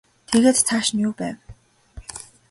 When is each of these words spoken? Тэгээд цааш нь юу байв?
Тэгээд 0.31 0.57
цааш 0.67 0.87
нь 0.93 1.03
юу 1.07 1.13
байв? 1.19 1.37